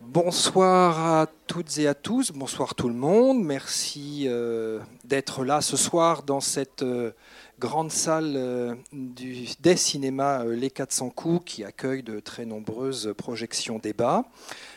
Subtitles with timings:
[0.00, 3.42] Bonsoir à toutes et à tous, bonsoir tout le monde.
[3.42, 7.10] Merci euh, d'être là ce soir dans cette euh,
[7.58, 14.24] grande salle euh, des cinémas Les 400 coups qui accueille de très nombreuses projections débats.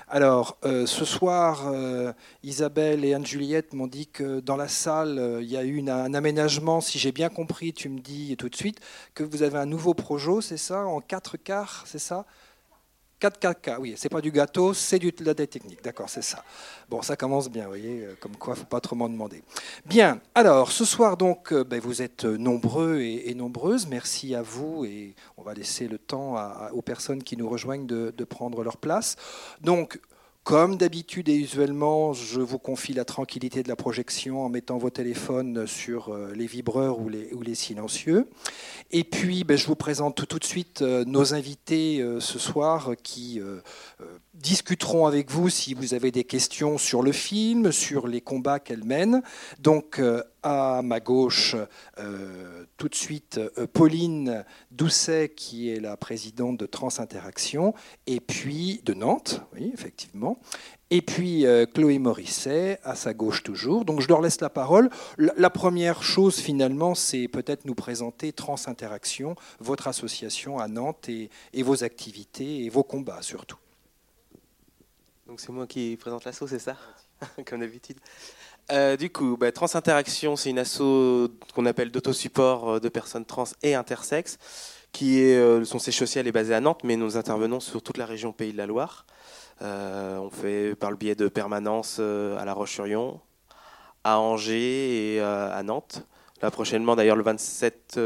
[0.09, 1.73] Alors, ce soir,
[2.43, 6.81] Isabelle et Anne-Juliette m'ont dit que dans la salle, il y a eu un aménagement,
[6.81, 8.81] si j'ai bien compris, tu me dis tout de suite,
[9.13, 12.25] que vous avez un nouveau projet, c'est ça, en quatre quarts, c'est ça?
[12.25, 12.50] 4
[13.21, 16.43] 4K, oui, c'est pas du gâteau, c'est de la technique, d'accord, c'est ça.
[16.89, 19.43] Bon, ça commence bien, vous voyez, euh, comme quoi, faut pas trop m'en demander.
[19.85, 24.85] Bien, alors, ce soir, donc, euh, ben, vous êtes nombreux et, nombreuses, merci à vous,
[24.85, 26.35] et on va laisser le temps
[26.73, 29.15] aux personnes qui nous rejoignent de, de prendre leur place.
[29.61, 29.99] Donc,
[30.43, 34.89] comme d'habitude et usuellement, je vous confie la tranquillité de la projection en mettant vos
[34.89, 38.27] téléphones sur euh, les vibreurs ou les, silencieux.
[38.89, 42.91] Et puis, ben, je vous présente tout, de suite euh, nos invités euh, ce soir
[43.03, 43.39] qui
[44.33, 48.83] discuteront avec vous si vous avez des questions sur le film, sur les combats qu'elle
[48.83, 49.21] mène.
[49.59, 50.01] Donc,
[50.43, 51.55] à ma gauche,
[51.99, 57.73] euh, tout de suite, euh, Pauline Doucet, qui est la présidente de Trans Interaction,
[58.07, 60.39] et puis de Nantes, oui, effectivement.
[60.89, 63.85] Et puis euh, Chloé Morisset, à sa gauche toujours.
[63.85, 64.89] Donc je leur laisse la parole.
[65.17, 71.29] La, première chose, finalement, c'est peut-être nous présenter Trans Interaction, votre association à Nantes, et,
[71.53, 73.57] et vos activités et vos combats surtout.
[75.27, 76.75] Donc c'est moi qui présente l'asso, c'est ça?
[77.45, 77.97] Comme d'habitude.
[78.71, 83.25] Euh, du coup, bah, Trans Interaction, c'est une asso qu'on appelle d'autosupport euh, de personnes
[83.25, 84.37] trans et intersexes,
[84.93, 87.97] qui est, euh, son siège social est basé à Nantes, mais nous intervenons sur toute
[87.97, 89.05] la région Pays de la Loire.
[89.61, 93.19] on fait par le biais de permanence à La Roche-sur-Yon,
[94.03, 96.03] à Angers et à Nantes.
[96.41, 97.99] Là, prochainement, d'ailleurs, le 27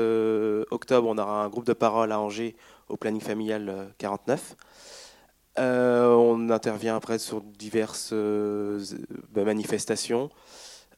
[0.72, 2.56] octobre, on aura un groupe de parole à Angers
[2.90, 4.56] au planning familial 49.
[5.58, 8.84] Euh, on intervient après sur diverses euh,
[9.34, 10.30] bah, manifestations.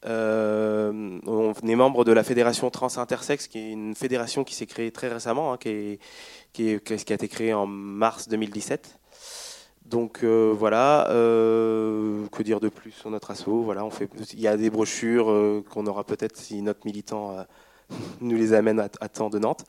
[0.06, 4.66] Euh, on est membre de la fédération Trans Intersex, qui est une fédération qui s'est
[4.66, 5.98] créée très récemment, hein, qui,
[6.52, 8.98] qui, a été créée en mars 2017.
[9.86, 13.62] Donc voilà, que dire de plus sur notre assaut?
[13.62, 17.46] Voilà, on fait, il y a des brochures qu'on aura peut-être si notre militant
[18.20, 19.64] nous les amène à, temps de Nantes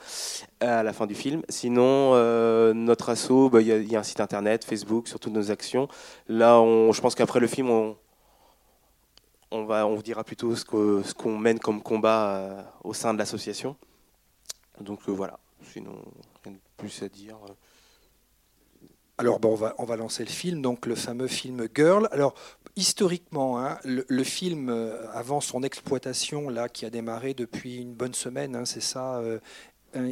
[0.59, 1.41] à la fin du film.
[1.49, 5.51] Sinon, euh, notre assaut, bah, il y, a un site internet, Facebook, sur toutes nos
[5.51, 5.87] actions.
[6.27, 7.97] Là, on, je pense qu'après le film, on,
[9.51, 13.13] on, va, on vous dira plutôt ce qu'on ce mène comme combat euh, au sein
[13.13, 13.75] de l'association.
[14.81, 15.39] Donc euh, voilà,
[15.71, 15.93] sinon,
[16.43, 17.37] rien de plus à dire.
[19.17, 22.07] Alors, bon, on, va, on va lancer le film, donc le fameux film Girl.
[22.11, 22.35] Alors,
[22.79, 28.13] historiquement, hein, le, film, euh, avant son exploitation, là, qui a démarré depuis une bonne
[28.13, 29.39] semaine, hein, c'est ça, euh,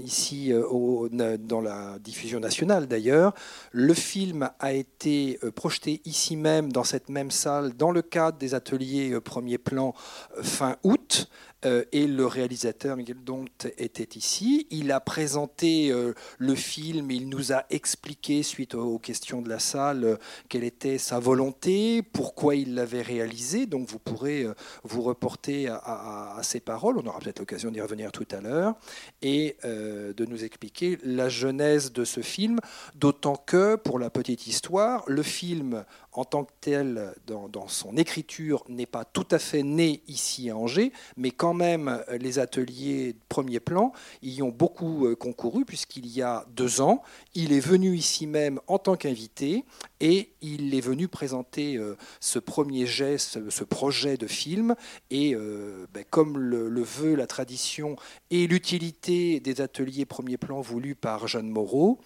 [0.03, 3.33] ici euh, dans la diffusion nationale d'ailleurs.
[3.71, 8.53] Le film a été projeté ici même, dans cette même salle, dans le cadre des
[8.53, 9.93] ateliers premier plan
[10.41, 11.29] fin août.
[11.65, 13.45] Euh, et le réalisateur Miguel Dont
[13.79, 14.67] était ici.
[14.69, 19.57] Il a présenté euh, le film, il nous a expliqué, suite aux questions de la
[19.57, 20.17] salle, euh,
[20.49, 23.65] quelle était sa volonté, pourquoi il l'avait réalisé.
[23.65, 24.45] Donc vous pourrez
[24.83, 28.75] vous reporter à, ses paroles, on aura peut-être l'occasion d'y revenir tout à l'heure,
[29.21, 32.59] et de nous expliquer la genèse de ce film,
[32.95, 35.85] d'autant que, pour la petite histoire, le film
[36.17, 40.57] en tant que tel, dans, son écriture, n'est pas tout à fait né ici à
[40.57, 46.07] Angers, mais quand même les ateliers de premier plan y ont beaucoup euh, concouru, puisqu'il
[46.07, 47.03] y a deux ans,
[47.35, 49.63] il est venu ici même en tant qu'invité
[49.99, 54.75] et il est venu présenter euh, ce premier geste, ce projet de film.
[55.11, 57.95] Et euh, ben, comme le, veut la tradition
[58.31, 61.99] et l'utilité des ateliers premier plan voulus par Jeanne Moreau,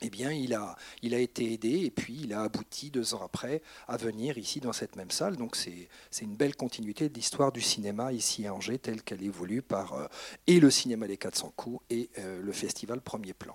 [0.00, 3.96] eh bien, il a, été aidé et puis il a abouti deux ans après à
[3.96, 5.36] venir ici dans cette même salle.
[5.36, 5.88] Donc c'est
[6.22, 9.94] une belle continuité de l'histoire du cinéma ici à Angers, telle qu'elle est voulue par
[9.94, 10.06] euh,
[10.46, 13.54] et le cinéma Les 400 coups et euh, le festival Premier Plan.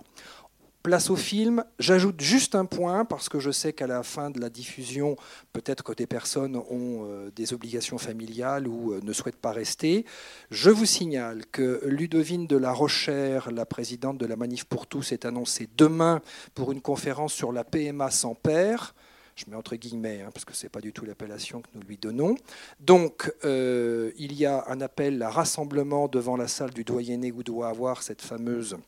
[0.82, 4.40] Place au film, j'ajoute juste un point parce que je sais qu'à la fin de
[4.40, 5.16] la diffusion,
[5.52, 10.06] peut-être que des personnes ont euh, des obligations familiales ou euh, ne souhaitent pas rester.
[10.50, 15.12] Je vous signale que Ludovine de la Rochère, la présidente de la Manif pour tous,
[15.12, 16.22] est annoncée demain
[16.54, 18.94] pour une conférence sur la PMA sans père.
[19.36, 21.82] Je mets entre guillemets, hein, parce que ce n'est pas du tout l'appellation que nous
[21.82, 22.36] lui donnons.
[22.80, 27.42] Donc, euh, il y a un appel à rassemblement devant la salle du doyenné où
[27.42, 28.78] doit avoir cette fameuse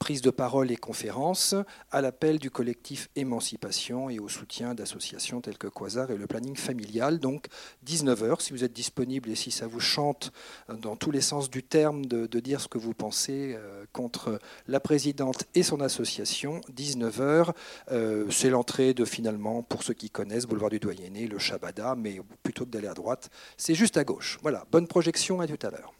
[0.00, 1.54] prise de parole et conférences
[1.92, 6.56] à l'appel du collectif Émancipation et au soutien d'associations telles que Quasar et le planning
[6.56, 7.20] familial.
[7.20, 7.46] Donc
[7.86, 10.32] 19h, si vous êtes disponible et si ça vous chante
[10.68, 14.80] dans tous les sens du terme de, dire ce que vous pensez euh, contre la
[14.80, 17.52] présidente et son association, 19h,
[17.92, 22.22] euh, c'est l'entrée de finalement, pour ceux qui connaissent, boulevard du Doyenné, le Shabada, mais
[22.42, 23.28] plutôt que d'aller à droite,
[23.58, 24.38] c'est juste à gauche.
[24.40, 25.92] Voilà, bonne projection, à tout à l'heure.